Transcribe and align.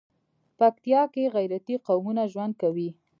پکتيا 0.57 1.01
کې 1.13 1.23
غيرتي 1.35 1.75
قومونه 1.87 2.23
ژوند 2.31 2.53
کوي. 2.61 2.89